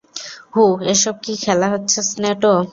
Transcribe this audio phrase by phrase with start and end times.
[0.47, 2.53] -হুঁ, এসব কি খেলা হচ্ছে স্নেটো?